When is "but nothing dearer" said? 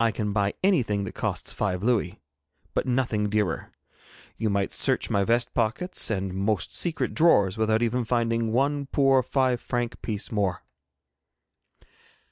2.74-3.70